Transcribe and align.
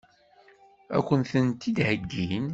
Ad 0.95 1.01
kent-tent-id-heggin? 1.07 2.47